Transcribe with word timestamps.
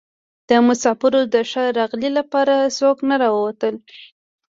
د 0.49 0.51
مسافرو 0.67 1.21
د 1.33 1.35
ښه 1.51 1.63
راغلي 1.79 2.09
لپاره 2.17 2.55
څوک 2.77 2.97
نه 3.09 3.15
راوتل. 3.23 3.75